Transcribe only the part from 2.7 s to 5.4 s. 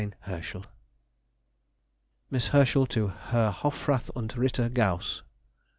TO HERR HOFRATH UND RITTER GAUSS.